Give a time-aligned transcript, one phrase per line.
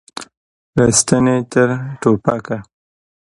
[0.75, 1.69] له ستنې تر
[2.01, 2.57] ټوپکه.